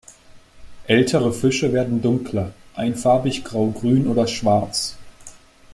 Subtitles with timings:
[0.87, 4.97] Ältere Fische werden dunkler, einfarbig graugrün oder schwarz.